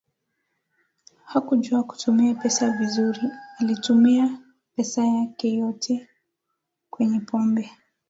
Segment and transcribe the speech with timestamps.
[1.25, 3.21] hakujua kutumia pesa vizuri
[3.59, 4.29] alitumia
[4.75, 6.09] pesa yake yote
[6.89, 7.69] kwenye pombe